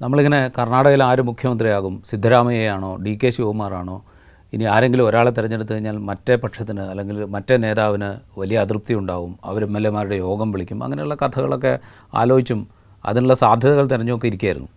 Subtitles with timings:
[0.00, 2.02] നമ്മളിങ്ങനെ കർണാടകയിൽ ആര് മുഖ്യമന്ത്രിയാകും?
[2.10, 2.96] സിദ്ധരാമയ്യയാണോ?
[2.96, 4.04] ഡി കെ ശിവകുമാറാണോ?
[4.52, 9.38] ഇനി ആരെങ്കിലും ഒരാളെ തിരഞ്ഞെടുത്ത് കഴിഞ്ഞാൽ മറ്റേ പക്ഷത്തിന് അല്ലെങ്കിൽ മറ്റേ നേതാവിന് വലിയ അതൃപ്തി ഉണ്ടാവും.
[9.44, 10.84] അവർ എം എൽ എമാരുടെ യോഗം വിളിക്കും.
[10.84, 11.78] അങ്ങനെയുള്ള കഥകളൊക്കെ
[12.14, 12.68] ആലോചിച്ചും
[13.04, 14.68] അതിനുള്ള സാധ്യതകൾ തിരഞ്ഞൊക്കെ ഇരിക്കുകയായിരുന്നു.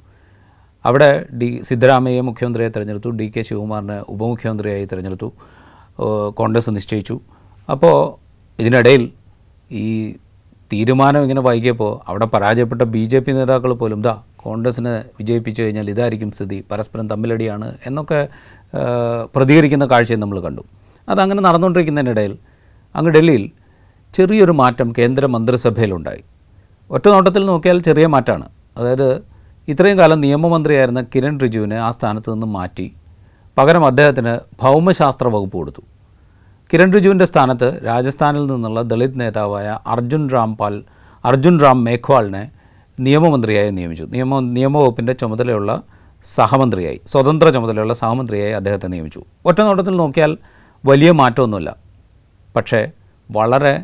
[0.85, 3.09] അവിടെ ഡി സിദ്ധരാമയ്യെ മുഖ്യമന്ത്രിയായി തിരഞ്ഞെടുത്തു.
[3.09, 5.33] ഡി കെ ശിവകുമാറിനെ ഉപമുഖ്യമന്ത്രിയായി തിരഞ്ഞെടുത്തു.
[6.29, 7.19] കോൺഗ്രസ് നിശ്ചയിച്ചു.
[7.71, 7.97] അപ്പോൾ
[8.61, 9.11] ഇതിനിടയിൽ
[9.71, 10.15] ഈ
[10.73, 17.09] തീരുമാനം ഇങ്ങനെ വൈകിയപ്പോൾ അവിടെ പരാജയപ്പെട്ട ബി നേതാക്കൾ പോലും ദാ കോൺഗ്രസിനെ വിജയിപ്പിച്ചു കഴിഞ്ഞാൽ ഇതായിരിക്കും സ്ഥിതി പരസ്പരം
[17.09, 18.27] തമ്മിലടിയാണ് എന്നൊക്കെ
[19.35, 20.63] പ്രതികരിക്കുന്ന കാഴ്ചയും നമ്മൾ കണ്ടു.
[21.09, 22.37] അതങ്ങനെ നടന്നുകൊണ്ടിരിക്കുന്നതിനിടയിൽ
[22.95, 23.51] അങ്ങ് ഡൽഹിയിൽ
[24.15, 26.23] ചെറിയൊരു മാറ്റം കേന്ദ്ര മന്ത്രിസഭയിലുണ്ടായി.
[26.91, 29.09] ഒറ്റ നോട്ടത്തിൽ നോക്കിയാൽ ചെറിയ മാറ്റമാണ് അതായത്
[29.67, 32.87] ഇത്രയും കാലം നിയമമന്ത്രിയായിരുന്ന കിരൺ റിജുവിനെ ആ സ്ഥാനത്ത് നിന്ന് മാറ്റി.
[33.57, 35.81] പകരം അദ്ദേഹത്തിന് ഭൗമശാസ്ത്ര വകുപ്പ് കൊടുത്തു.
[36.73, 40.83] കിരൺ റിജുവിന്റെ സ്ഥാനത്ത് രാജസ്ഥാനിൽ നിന്നുള്ള ദളിത് നേതാവായ അർജുൻ രാംപാൽ
[41.25, 42.43] അർജുൻ റാം മേഘ്വാളിനെ
[42.99, 44.03] നിയമമന്ത്രിയായി നിയമിച്ചു.
[44.03, 45.81] നിയമ നിയമവകുപ്പിന്റെ ചുമതലയുള്ള
[46.25, 49.21] സഹമന്ത്രിയായി സ്വതന്ത്ര ചുമതലയുള്ള സഹമന്ത്രിയായി അദ്ദേഹത്തെ നിയമിച്ചു.
[49.45, 50.37] ഒറ്റ നോട്ടത്തിൽ നോക്കിയാൽ
[50.85, 51.75] വലിയ മാറ്റമൊന്നുമില്ല.
[52.55, 52.91] പക്ഷേ
[53.31, 53.83] വളരെ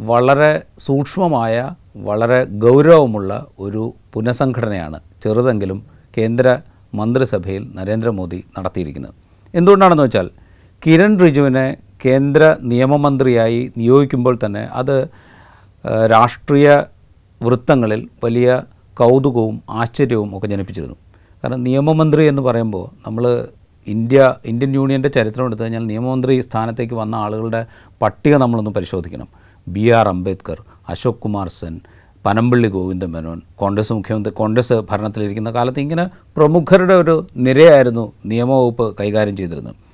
[0.00, 5.86] വളരെ സൂക്ഷ്മമായ വളരെ ഗൗരവമുള്ള ഒരു പുനഃസംഘടനയാണ് ചെറുതെങ്കിലും
[6.18, 6.58] കേന്ദ്ര
[6.94, 9.14] മന്ത്രിസഭയിൽ നരേന്ദ്രമോദി നടത്തിയിരിക്കുന്നത്.
[9.54, 10.30] എന്തുകൊണ്ടാണെന്ന് വെച്ചാൽ
[10.86, 15.08] കിരൺ റിജുവിനെ കേന്ദ്ര നിയമമന്ത്രിയായി നിയോഗിക്കുമ്പോൾ തന്നെ അത്
[16.06, 16.82] രാഷ്ട്രീയ
[17.40, 18.62] വൃത്തങ്ങളിൽ വലിയ
[18.96, 20.96] കൗതുകവും ആശ്ചര്യവും ഒക്കെ ജനിപ്പിച്ചിരുന്നു.
[21.44, 23.24] കാരണം നിയമമന്ത്രി എന്ന് പറയുമ്പോൾ നമ്മൾ
[23.86, 27.60] ഇന്ത്യ ഇന്ത്യൻ യൂണിയന്റെ ചരിത്രം എടുത്തു കഴിഞ്ഞാൽ നിയമമന്ത്രി സ്ഥാനത്തേക്ക് വന്ന ആളുകളുടെ
[28.02, 29.28] പട്ടിക നമ്മളൊന്ന് പരിശോധിക്കണം.
[29.68, 31.80] ബി ആർ അംബേദ്കർ അശോക് കുമാർ സെൻ
[32.24, 36.04] പനമ്പള്ളി ഗോവിന്ദ മേനോൻ കോൺഗ്രസ് മുഖ്യമന്ത്രി കോൺഗ്രസ് ഭരണത്തിലിരിക്കുന്ന കാലത്ത് ഇങ്ങനെ
[36.36, 39.85] പ്രമുഖരുടെ ഒരു നിരയായിരുന്നു നിയമവകുപ്പ് കൈകാര്യം ചെയ്തിരുന്നത്.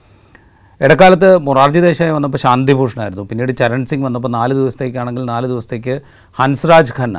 [0.85, 6.01] ഇടക്കാലത്ത് മൊറാർജി ദേശായി വന്നപ്പോൾ ശാന്തിഭൂഷണായിരുന്നു പിന്നീട് ചരൺ സിംഗ് വന്നപ്പോൾ നാല് ദിവസത്തേക്കാണെങ്കിൽ നാല് ദിവസത്തേക്ക്
[6.39, 7.19] ഹൻസ്രാജ് ഖന്ന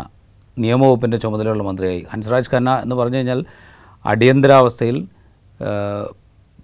[0.57, 2.01] നിയമവകുപ്പിന്റെ ചുമതലയുള്ള മന്ത്രിയായി.
[2.13, 3.45] ഹൻസ്രാജ് ഖന്ന എന്ന് പറഞ്ഞു കഴിഞ്ഞാൽ
[4.05, 4.97] അടിയന്തരാവസ്ഥയിൽ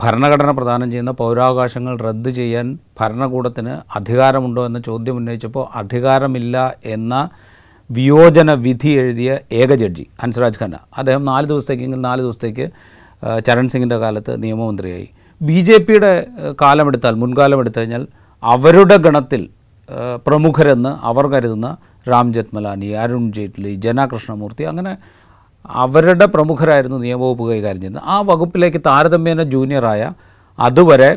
[0.02, 7.30] ഭരണഘടന പ്രദാനം ചെയ്യുന്ന പൗരാവകാശങ്ങൾ റദ്ദ് ചെയ്യാൻ ഭരണകൂടത്തിന് അധികാരമുണ്ടോ എന്ന ചോദ്യം ഉന്നയിച്ചപ്പോൾ അധികാരമില്ല എന്ന
[7.92, 10.80] വിയോജന വിധി എഴുതിയ ഏക ജഡ്ജി ഹൻസ്രാജ് ഖന്ന.
[10.98, 12.68] അദ്ദേഹം നാല് ദിവസത്തേക്കെങ്കിൽ നാല് ദിവസത്തേക്ക്
[13.48, 15.08] ചരൺ സിംഗിന്റെ കാലത്ത് നിയമമന്ത്രിയായി.
[15.42, 16.28] ബി ജെ പിയുടെ
[16.62, 18.08] കാലമെടുത്താൽ മുൻകാലം എടുത്തു കഴിഞ്ഞാൽ
[18.44, 19.50] അവരുടെ ഗണത്തിൽ
[20.28, 21.78] പ്രമുഖരെന്ന് അവർ കരുതുന്ന
[22.10, 24.98] രാം ജത്മലാനി അരുൺ ജെയ്റ്റ്ലി ജന കൃഷ്ണമൂർത്തി അങ്ങനെ
[25.66, 28.04] അവരുടെ പ്രമുഖരായിരുന്നു നിയമവകുപ്പ് കൈകാര്യം ചെയ്യുന്നത്.
[28.06, 30.12] ആ വകുപ്പിലേക്ക് താരതമ്യേന ജൂനിയറായ
[30.60, 31.10] അതുവരെ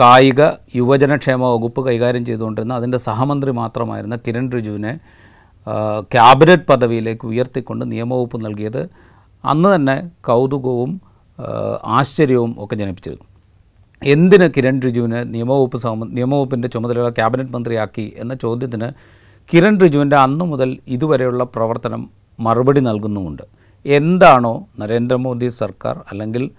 [0.00, 0.40] കായിക
[0.74, 4.92] യുവജനക്ഷേമ വകുപ്പ് കൈകാര്യം ചെയ്തുകൊണ്ടിരുന്ന അതിന്റെ സഹമന്ത്രി മാത്രമായിരുന്ന കിരൺ റിജുവിനെ
[6.14, 8.82] ക്യാബിനറ്റ് പദവിയിലേക്ക് ഉയർത്തിക്കൊണ്ട് നിയമവകുപ്പ് നൽകിയത്.
[9.44, 11.00] അന്ന് തന്നെ കൗതുകവും
[11.84, 13.18] ആശ്ചര്യവും ഒക്കെ ജനിപ്പിച്ചത്
[14.02, 18.92] എന്തിന് കിരൺ റിജുവിനെ നിയമവകുപ്പ് സഹമ നിയമവകുപ്പിന്റെ ചുമതലയുള്ള ക്യാബിനറ്റ് മന്ത്രിയാക്കി എന്ന ചോദ്യത്തിന്
[19.54, 22.10] കിരൺ റിജുവിന്റെ അന്നു മുതൽ ഇതുവരെയുള്ള പ്രവർത്തനം
[22.40, 23.42] മറുപടി നൽകുന്നുമുണ്ട്.
[23.86, 26.50] എന്താണോ നരേന്ദ്രമോദി സർക്കാർ അല്ലെങ്കിൽ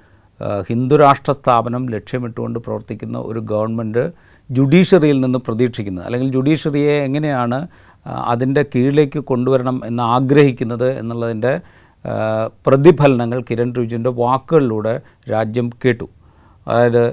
[0.70, 4.12] ഹിന്ദുരാഷ്ട്ര സ്ഥാപനം ലക്ഷ്യമിട്ടുകൊണ്ട് പ്രവർത്തിക്കുന്ന ഒരു ഗവൺമെന്റ്
[4.52, 7.68] ജുഡീഷ്യറിയിൽ നിന്ന് പ്രതീക്ഷിക്കുന്നത് അല്ലെങ്കിൽ ജുഡീഷ്യറിയെ എങ്ങനെയാണ്
[8.06, 11.62] അതിന്റെ കീഴിലേക്ക് കൊണ്ടുവരണം എന്ന് ആഗ്രഹിക്കുന്നത് എന്നുള്ളതിന്റെ
[12.66, 15.02] പ്രതിഫലനങ്ങൾ കിരൺ റിജുവിന്റെ വാക്കുകളിലൂടെ
[15.32, 16.08] രാജ്യം കേട്ടു.
[16.68, 17.04] അതായത്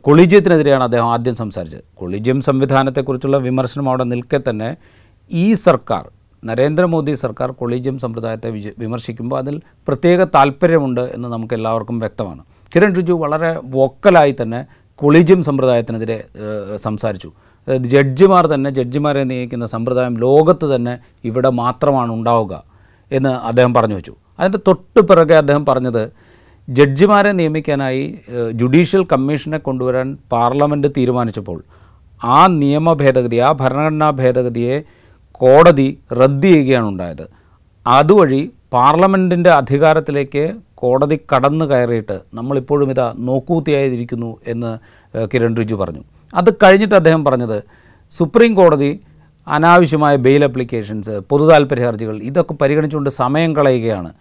[0.00, 1.84] കൊളിജിയത്തിനെതിരെയാണ് അദ്ദേഹം ആദ്യം സംസാരിച്ചത്.
[1.94, 4.76] കൊളിജിയം സംവിധാനത്തെക്കുറിച്ചുള്ള വിമർശനം അവിടെ നിൽക്കെ തന്നെ
[5.32, 6.10] ഈ സർക്കാർ
[6.44, 12.42] നരേന്ദ്രമോദി സർക്കാർ കൊളീജിയം സമ്പ്രദായത്തെ വിമർശിക്കുമ്പോൾ അതിൽ പ്രത്യേക താല്പര്യമുണ്ട് എന്ന് നമുക്ക് എല്ലാവർക്കും വ്യക്തമാണ്.
[12.74, 16.24] കിരൺ റിജു വളരെ വോക്കലായി തന്നെ കൊളീജിയം സമ്പ്രദായത്തിനെതിരെ
[16.76, 17.30] സംസാരിച്ചു.
[17.92, 22.71] ജഡ്ജിമാർ തന്നെ ജഡ്ജിമാരെ നിയമിക്കുന്ന സമ്പ്രദായം ലോകത്ത് തന്നെ ഇവിടെ മാത്രമാണ് ഉണ്ടാവുക.
[23.16, 24.14] എന്ന് അദ്ദേഹം പറഞ്ഞു വെച്ചു.
[24.38, 26.02] അതിന്റെ തൊട്ട് പിറകെ അദ്ദേഹം പറഞ്ഞത്
[26.68, 28.04] ജഡ്ജിമാരെ നിയമിക്കാനായി
[28.60, 31.58] ജുഡീഷ്യൽ കമ്മീഷനെ കൊണ്ടുവരാൻ പാർലമെന്റ് തീരുമാനിച്ചപ്പോൾ
[32.36, 34.76] ആ നിയമ ഭേദഗതി ആ ഭരണഘടനാ ഭേദഗതിയെ
[35.40, 35.88] കോടതി
[36.20, 37.24] റദ്ദ് ചെയ്യുകയാണ് ഉണ്ടായത്.
[37.86, 38.42] അതുവഴി
[38.72, 40.44] പാർലമെന്റിന്റെ അധികാരത്തിലേക്ക്
[40.82, 44.70] കോടതി കടന്നു കയറിയിട്ട് നമ്മളിപ്പോഴും ഇതാ നോക്കൂത്തിയായിരിക്കുന്നു എന്ന്
[45.32, 46.02] കിരൺ റിജു പറഞ്ഞു.
[46.34, 47.58] അത് കഴിഞ്ഞിട്ട് അദ്ദേഹം പറഞ്ഞത്
[48.12, 48.90] സുപ്രീം കോടതി
[49.46, 54.12] അനാവശ്യമായ ബെയിൽ അപ്ലിക്കേഷൻസ് പൊതുതാൽപര്യ ഹർജികൾ ഇതൊക്കെ പരിഗണിച്ചുകൊണ്ട് സമയം കളയുകയാണ്.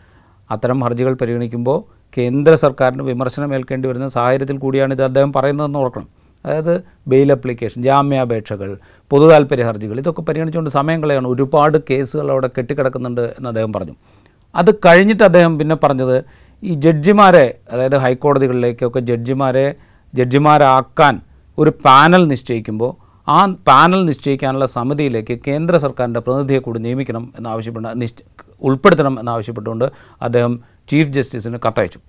[0.51, 6.07] അത്തരം ഹർജികൾ പരിഗണിക്കുമ്പോൾ കേന്ദ്ര സർക്കാരിന് വിമർശനം ഏൽക്കേണ്ടി വരുന്ന സാഹചര്യത്തിൽ കൂടിയാണ് ഇത് അദ്ദേഹം പറയുന്നതെന്ന് ഓർക്കണം.
[6.45, 8.77] അതായത് ബെയിൽ അപ്ലിക്കേഷൻ ജാമ്യാപേക്ഷകൾ
[9.09, 11.27] പൊതുതാൽപര്യ ഹർജികൾ ഇതൊക്കെ പരിഗണിച്ചുകൊണ്ട് സമയം കളയാണ്.
[11.27, 13.93] ഒരുപാട് കേസുകൾ അവിടെ കെട്ടിക്കിടക്കുന്നുണ്ട് എന്ന് അദ്ദേഹം പറഞ്ഞു.
[14.55, 16.23] അത് കഴിഞ്ഞിട്ട് അദ്ദേഹം പിന്നെ പറഞ്ഞത്
[16.63, 19.75] ഈ ജഡ്ജിമാരെ അതായത് ഹൈക്കോടതികളിലേക്കൊക്കെ ജഡ്ജിമാരെ
[20.15, 21.21] ജഡ്ജിമാരാക്കാൻ
[21.57, 23.00] ഒരു പാനൽ നിശ്ചയിക്കുമ്പോൾ
[23.35, 28.19] ആ പാനൽ നിശ്ചയിക്കാനുള്ള സമിതിയിലേക്ക് കേന്ദ്ര സർക്കാരിന്റെ പ്രതിനിധിയെ കൂടി നിയമിക്കണം എന്നാവശ്യപ്പെട്ട നിശ്ച
[28.61, 29.87] ഉൾപ്പെടുത്തണം എന്നാവശ്യപ്പെട്ടുകൊണ്ട്
[30.21, 30.53] അദ്ദേഹം
[30.89, 31.99] ചീഫ് ജസ്റ്റിസിന് കത്തയച്ചു.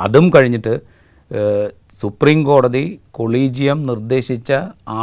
[0.00, 0.74] അതും കഴിഞ്ഞിട്ട്
[2.00, 4.50] സുപ്രീം കോടതി കൊളീജിയം നിർദ്ദേശിച്ച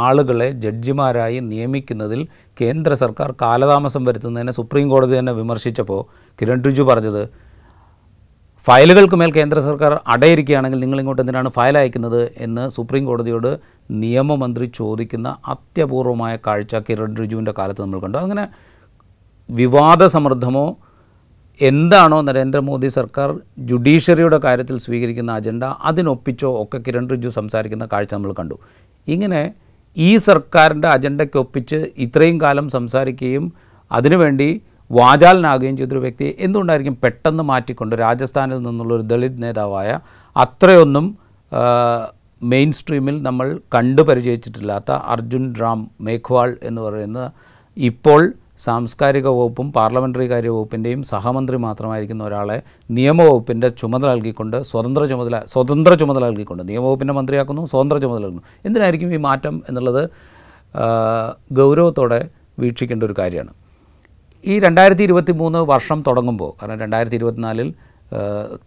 [0.04, 2.20] ആളുകളെ ജഡ്ജിമാരായി നിയമിക്കുന്നതിൽ
[2.60, 6.00] കേന്ദ്ര സർക്കാർ കാലതാമസം വരുത്തുന്നതിനെ സുപ്രീം കോടതി തന്നെ വിമർശിച്ചപ്പോൾ
[6.38, 7.22] കിരൺ റിജു പറഞ്ഞത്
[8.64, 12.22] ഫയലുകൾക്ക് മേൽ കേന്ദ്ര സർക്കാർ അടയിരിക്കുകയാണെങ്കിൽ നിങ്ങളിങ്ങോട്ട് എന്തിനാണ് ഫയൽ അയക്കുന്നത്?
[12.38, 13.50] എന്ന് സുപ്രീം കോടതിയോട്
[13.90, 18.18] നിയമമന്ത്രി ചോദിക്കുന്ന അത്യപൂർവമായ കാഴ്ച കിരൺ റിജുവിന്റെ കാലത്ത് നമ്മൾ കണ്ടു.
[18.18, 18.48] അങ്ങനെ
[19.48, 20.76] വിവാദസമൃദ്ധമോ
[21.60, 28.58] എന്താണോ നരേന്ദ്രമോദി സർക്കാർ ജുഡീഷ്യറിയുടെ കാര്യത്തിൽ സ്വീകരിക്കുന്ന അജണ്ട അതിനൊപ്പിച്ചോ ഒക്കെ കിരൺ റിജു സംസാരിക്കുന്ന കാഴ്ച നമ്മൾ കണ്ടു.
[29.08, 29.42] ഇങ്ങനെ
[29.96, 33.52] ഈ സർക്കാരിന്റെ അജണ്ടയ്ക്കൊപ്പിച്ച് ഇത്രയും കാലം സംസാരിക്കുകയും
[33.90, 34.60] അതിനുവേണ്ടി
[34.90, 40.00] വാചാലനാകുകയും ചെയ്തൊരു വ്യക്തിയെ എന്തുകൊണ്ടായിരിക്കും പെട്ടെന്ന് മാറ്റിക്കൊണ്ട് രാജസ്ഥാനിൽ നിന്നുള്ള ഒരു ദളിത് നേതാവായ
[40.36, 41.06] അത്രയൊന്നും
[42.42, 47.20] മെയിൻ സ്ട്രീമിൽ നമ്മൾ കണ്ടു പരിചയിച്ചിട്ടില്ലാത്ത അർജുൻ റാം മേഘ്വാൾ എന്ന് പറയുന്ന
[47.76, 48.22] ഇപ്പോൾ
[48.64, 52.58] സാംസ്കാരിക വകുപ്പും പാർലമെന്ററി കാര്യ വകുപ്പിന്റെയും സഹമന്ത്രി മാത്രമായിരിക്കുന്ന ഒരാളെ
[52.90, 58.44] നിയമവകുപ്പിന്റെ ചുമതല നൽകിക്കൊണ്ട് സ്വതന്ത്ര ചുമതല സ്വതന്ത്ര ചുമതല നൽകിക്കൊണ്ട് നിയമവകുപ്പിന്റെ മന്ത്രിയാക്കുന്നു സ്വതന്ത്ര ചുമതല നൽകുന്നു.
[58.66, 60.02] എന്തിനായിരിക്കും ഈ മാറ്റം എന്നുള്ളത്
[61.58, 62.20] ഗൗരവത്തോടെ
[62.62, 63.52] വീക്ഷിക്കേണ്ട ഒരു കാര്യമാണ്.
[64.44, 67.68] ഈ രണ്ടായിരത്തി ഇരുപത്തി മൂന്ന് വർഷം തുടങ്ങുമ്പോൾ കാരണം രണ്ടായിരത്തി ഇരുപത്തിനാലിൽ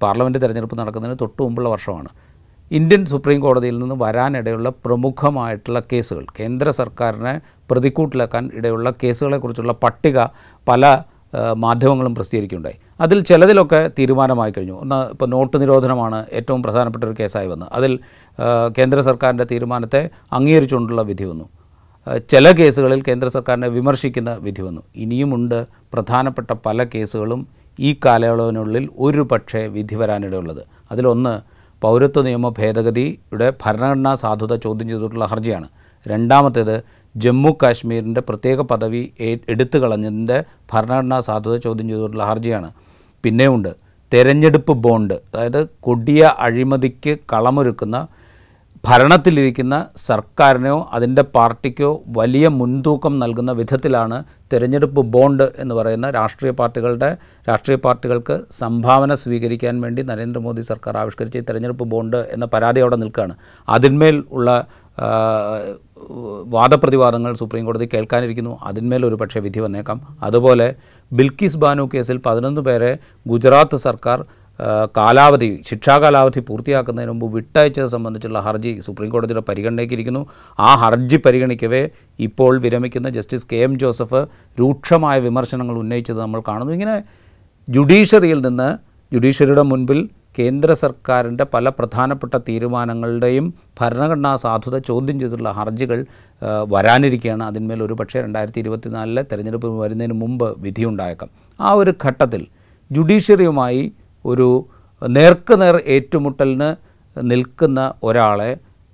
[0.04, 2.10] പാർലമെന്റ് തിരഞ്ഞെടുപ്പ് നടക്കുന്നതിന് തൊട്ട് മുമ്പുള്ള വർഷമാണ്
[2.72, 7.42] ഇന്ത്യൻ സുപ്രീം കോടതിയിൽ നിന്ന് വരാനിടയുള്ള പ്രമുഖമായിട്ടുള്ള കേസുകൾ കേന്ദ്ര സർക്കാരിനെ
[7.72, 10.26] പ്രതിക്കൂട്ടിലാക്കാൻ ഇടയുള്ള കേസുകളെക്കുറിച്ചുള്ള പട്ടിക
[10.68, 11.04] പല
[11.54, 12.76] മാധ്യമങ്ങളും പ്രസിദ്ധീകരിക്കുകയുണ്ടായി.
[13.02, 14.74] അതിൽ ചിലതിലൊക്കെ തീരുമാനമായി കഴിഞ്ഞു.
[14.82, 17.70] ഒന്ന് ഇപ്പോൾ നോട്ട് നിരോധനമാണ് ഏറ്റവും പ്രധാനപ്പെട്ട ഒരു കേസായി വന്നത്.
[17.72, 18.00] അതിൽ
[18.78, 21.46] കേന്ദ്ര സർക്കാരിന്റെ തീരുമാനത്തെ അംഗീകരിച്ചുകൊണ്ടുള്ള വിധി വന്നു.
[22.30, 24.82] ചില കേസുകളിൽ കേന്ദ്ര സർക്കാരിനെ വിമർശിക്കുന്ന വിധി വന്നു.
[24.96, 27.48] ഇനിയുമുണ്ട് പ്രധാനപ്പെട്ട പല കേസുകളും
[27.80, 30.64] ഈ കാലയളവിനുള്ളിൽ ഒരു പക്ഷേ വിധി വരാനിടയുള്ളത്.
[30.92, 35.68] അതിലൊന്ന് പൗരത്വ നിയമ ഭേദഗതിയുടെ ഭരണഘടനാ സാധുത ചോദ്യം ചെയ്തിട്ടുള്ള ഹർജിയാണ്.
[36.08, 36.84] രണ്ടാമത്തേത്
[37.16, 39.12] ജമ്മു കാശ്മീരിന്റെ പ്രത്യേക പദവി
[39.50, 40.44] എടുത്തു കളഞ്ഞതിന്റെ
[40.74, 42.70] ഭരണഘടനാ സാധുത ചോദ്യം ചെയ്തിട്ടുള്ള ഹർജിയാണ്.
[43.24, 43.72] പിന്നെയുണ്ട്
[44.14, 48.08] തെരഞ്ഞെടുപ്പ് ബോണ്ട് അതായത് കൊടിയ അഴിമതിക്ക് കളമൊരുക്കുന്ന
[48.88, 54.18] ഭരണത്തിലിരിക്കുന്ന സർക്കാരിനോ അതിന്റെ പാർട്ടിക്കോ വലിയ മുൻതൂക്കം നൽകുന്ന വിധത്തിലാണ്
[54.54, 57.10] തിരഞ്ഞെടുപ്പ് ബോണ്ട് എന്ന് പറയുന്ന രാഷ്ട്രീയ പാർട്ടികളുടെ
[57.50, 63.36] രാഷ്ട്രീയ പാർട്ടികൾക്ക് സംഭാവന സ്വീകരിക്കാൻ വേണ്ടി നരേന്ദ്രമോദി സർക്കാർ ആവിഷ്കരിച്ച ഈ തെരഞ്ഞെടുപ്പ് ബോണ്ട് എന്ന പരാതി അവിടെ നിൽക്കുകയാണ്.
[63.70, 64.50] അതിന്മേൽ ഉള്ള
[66.56, 68.54] വാദപ്രതിവാദങ്ങൾ സുപ്രീം കോടതി കേൾക്കാനിരിക്കുന്നു.
[68.64, 70.00] അതിന്മേൽ ഒരു പക്ഷേ വിധി വന്നേക്കാം.
[70.24, 70.68] അതുപോലെ
[71.12, 72.92] ബിൽക്കിസ് ബാനു കേസിൽ പതിനൊന്ന് പേരെ
[73.28, 74.20] ഗുജറാത്ത് സർക്കാർ
[74.98, 80.28] കാലാവധി ശിക്ഷാ കാലാവധി പൂർത്തിയാക്കുന്നതിന് മുമ്പ് വിട്ടയച്ചത് സംബന്ധിച്ചുള്ള ഹർജി സുപ്രീം കോടതിയുടെ പരിഗണനയ്ക്ക് ഇരിക്കുന്നു
[80.60, 81.90] ആ ഹർജി പരിഗണിക്കവേ
[82.20, 84.28] ഇപ്പോൾ വിരമിക്കുന്ന ജസ്റ്റിസ് കെ എം ജോസഫ്
[84.60, 86.74] രൂക്ഷമായ വിമർശനങ്ങൾ ഉന്നയിച്ചത് നമ്മൾ കാണുന്നു.
[86.74, 87.04] ഇങ്ങനെ
[87.70, 88.70] ജുഡീഷ്യറിയിൽ നിന്ന്
[89.14, 90.10] ജുഡീഷ്യറിയുടെ മുൻപിൽ
[90.40, 96.06] കേന്ദ്ര സർക്കാരിന്റെ പല പ്രധാനപ്പെട്ട തീരുമാനങ്ങളുടെയും ഭരണഘടനാ സാധുത ചോദ്യം ചെയ്തിട്ടുള്ള ഹർജികൾ
[96.68, 97.44] വരാനിരിക്കുകയാണ്.
[97.44, 101.30] അതിന്മേൽ ഒരു പക്ഷേ രണ്ടായിരത്തി ഇരുപത്തിനാലിലെ തെരഞ്ഞെടുപ്പ് വരുന്നതിന് മുമ്പ് വിധിയുണ്ടായേക്കാം.
[101.62, 102.48] ആ ഒരു ഘട്ടത്തിൽ
[102.92, 103.94] ജുഡീഷ്യറിയുമായി
[104.28, 104.48] ഒരു
[105.02, 106.70] നേർക്ക് നേർക്കുനേർ ഏറ്റുമുട്ടലിന്
[107.16, 108.52] നിൽക്കുന്ന ഒരാളെ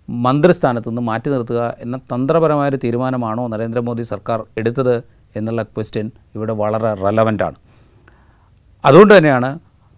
[0.10, 4.96] മന്ത്രിസ്ഥാനത്ത് നിന്ന് മാറ്റി നിർത്തുക എന്ന തന്ത്രപരമായൊരു തീരുമാനമാണോ നരേന്ദ്രമോദി സർക്കാർ എടുത്തത്
[5.36, 7.58] എന്നുള്ള ക്വസ്റ്റ്യൻ ഇവിടെ വളരെ റെലവന്റാണ്
[8.84, 9.50] അതുകൊണ്ട് തന്നെയാണ്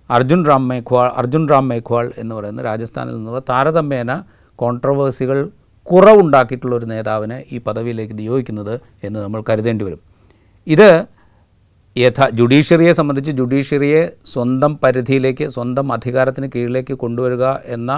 [0.10, 4.12] അർജുൻ റാം മേഘ്വാൾ അർജുൻ റാം മേഘ്വാൾ എന്ന് പറയുന്ന രാജസ്ഥാനിൽ നിന്നുള്ള താരതമ്യേന
[4.60, 5.38] കോൺട്രവേഴ്സികൾ
[5.88, 10.02] കുറവുണ്ടാക്കിയിട്ടുള്ള ഒരു നേതാവിനെ ഈ പദവിയിലേക്ക് നിയോഗിക്കുന്നത് എന്ന് നമ്മൾ കരുതേണ്ടി വരും.
[10.68, 10.90] ഇത്
[11.96, 17.46] യഥാ ജുഡീഷ്യറിയെ സംബന്ധിച്ച് ജുഡീഷ്യറിയെ സ്വന്തം പരിധിയിലേക്ക് സ്വന്തം അധികാരത്തിന് കീഴിലേക്ക് കൊണ്ടുവരിക
[17.76, 17.92] എന്ന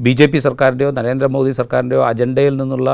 [0.00, 2.90] ബി ജെ പി സർക്കാരിന്റെയോ നരേന്ദ്രമോദി സർക്കാരിന്റെയോ അജണ്ടയിൽ നിന്നുള്ള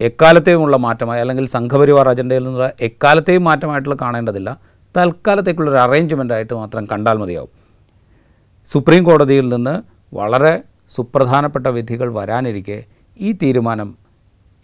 [0.00, 4.50] എക്കാലത്തെയുമുള്ള മാറ്റമായി അല്ലെങ്കിൽ സംഘപരിവാർ അജണ്ടയിൽ നിന്നുള്ള എക്കാലത്തെയും മാറ്റമായിട്ടുള്ള കാണേണ്ടതില്ല.
[4.94, 7.52] തൽക്കാലത്തേക്കുള്ളൊരു അറേഞ്ച്മെന്റ് ആയിട്ട് മാത്രം കണ്ടാൽ മതിയാവും.
[8.68, 9.74] സുപ്രീം കോടതിയിൽ നിന്ന്
[10.14, 10.54] വളരെ
[10.96, 12.78] സുപ്രധാനപ്പെട്ട വിധികൾ വരാനിരിക്കെ
[13.16, 13.88] ഈ തീരുമാനം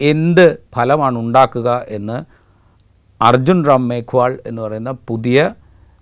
[0.01, 2.17] എന്ത് ഫലമാണ് ഉണ്ടാക്കുക എന്ന്
[3.21, 5.39] അർജുൻ റാം മേഘ്വാൾ എന്ന് പറയുന്ന പുതിയ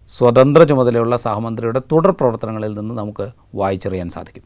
[0.07, 3.25] സ്വതന്ത്ര ചുമതലയുള്ള സഹമന്ത്രിയുടെ തുടർ പ്രവർത്തനങ്ങളിൽ നിന്ന് നമുക്ക്
[3.61, 4.43] വായിച്ചറിയാൻ സാധിക്കും.